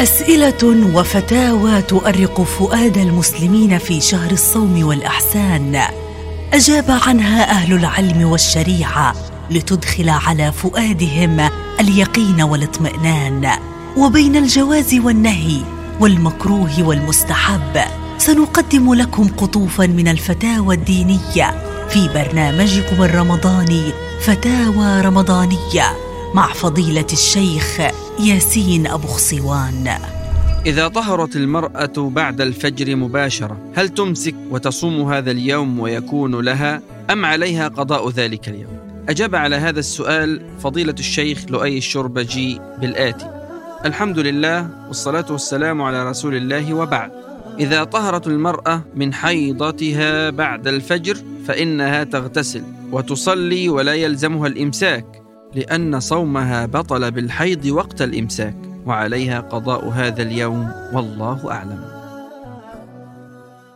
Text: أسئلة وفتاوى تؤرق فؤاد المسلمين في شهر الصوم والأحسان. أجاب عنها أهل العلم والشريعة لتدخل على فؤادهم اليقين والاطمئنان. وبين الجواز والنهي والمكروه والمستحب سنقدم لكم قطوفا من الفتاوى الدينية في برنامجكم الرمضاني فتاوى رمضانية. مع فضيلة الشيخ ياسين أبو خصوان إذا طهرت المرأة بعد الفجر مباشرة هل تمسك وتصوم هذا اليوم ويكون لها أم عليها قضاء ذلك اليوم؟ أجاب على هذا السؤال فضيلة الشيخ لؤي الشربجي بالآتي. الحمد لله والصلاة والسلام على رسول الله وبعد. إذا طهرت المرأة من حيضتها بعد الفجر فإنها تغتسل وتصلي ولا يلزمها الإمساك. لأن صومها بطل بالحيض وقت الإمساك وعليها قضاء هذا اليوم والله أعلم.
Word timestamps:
أسئلة 0.00 0.92
وفتاوى 0.94 1.82
تؤرق 1.82 2.40
فؤاد 2.42 2.98
المسلمين 2.98 3.78
في 3.78 4.00
شهر 4.00 4.30
الصوم 4.30 4.86
والأحسان. 4.86 5.82
أجاب 6.52 6.84
عنها 6.88 7.50
أهل 7.50 7.72
العلم 7.72 8.24
والشريعة 8.24 9.14
لتدخل 9.50 10.08
على 10.08 10.52
فؤادهم 10.52 11.50
اليقين 11.80 12.42
والاطمئنان. 12.42 13.50
وبين 13.96 14.36
الجواز 14.36 14.94
والنهي 14.94 15.60
والمكروه 16.00 16.82
والمستحب 16.82 17.80
سنقدم 18.18 18.94
لكم 18.94 19.28
قطوفا 19.28 19.86
من 19.86 20.08
الفتاوى 20.08 20.74
الدينية 20.74 21.62
في 21.88 22.08
برنامجكم 22.14 23.02
الرمضاني 23.02 23.82
فتاوى 24.20 25.00
رمضانية. 25.00 26.05
مع 26.36 26.52
فضيلة 26.52 27.06
الشيخ 27.12 27.80
ياسين 28.20 28.86
أبو 28.86 29.06
خصوان 29.06 29.88
إذا 30.66 30.88
طهرت 30.88 31.36
المرأة 31.36 31.92
بعد 31.96 32.40
الفجر 32.40 32.96
مباشرة 32.96 33.72
هل 33.74 33.88
تمسك 33.88 34.34
وتصوم 34.50 35.12
هذا 35.12 35.30
اليوم 35.30 35.80
ويكون 35.80 36.40
لها 36.40 36.82
أم 37.10 37.24
عليها 37.24 37.68
قضاء 37.68 38.10
ذلك 38.10 38.48
اليوم؟ 38.48 38.78
أجاب 39.08 39.34
على 39.34 39.56
هذا 39.56 39.78
السؤال 39.78 40.42
فضيلة 40.60 40.94
الشيخ 40.98 41.44
لؤي 41.48 41.78
الشربجي 41.78 42.60
بالآتي. 42.80 43.30
الحمد 43.84 44.18
لله 44.18 44.68
والصلاة 44.88 45.26
والسلام 45.30 45.82
على 45.82 46.10
رسول 46.10 46.34
الله 46.36 46.74
وبعد. 46.74 47.10
إذا 47.58 47.84
طهرت 47.84 48.26
المرأة 48.26 48.82
من 48.94 49.14
حيضتها 49.14 50.30
بعد 50.30 50.68
الفجر 50.68 51.16
فإنها 51.46 52.04
تغتسل 52.04 52.62
وتصلي 52.92 53.68
ولا 53.68 53.94
يلزمها 53.94 54.46
الإمساك. 54.46 55.25
لأن 55.54 56.00
صومها 56.00 56.66
بطل 56.66 57.10
بالحيض 57.10 57.66
وقت 57.66 58.02
الإمساك 58.02 58.56
وعليها 58.86 59.40
قضاء 59.40 59.88
هذا 59.88 60.22
اليوم 60.22 60.70
والله 60.92 61.52
أعلم. 61.52 61.95